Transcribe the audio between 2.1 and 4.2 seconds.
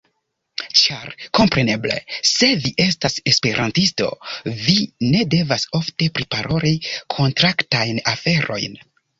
se vi estas Esperantisto,